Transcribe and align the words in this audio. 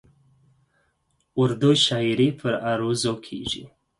اردو 1.39 1.69
شاعري 1.85 2.29
پر 2.39 2.53
عروضو 2.69 3.13
کېږي. 3.25 3.63